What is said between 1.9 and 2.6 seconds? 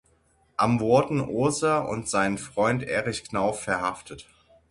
sein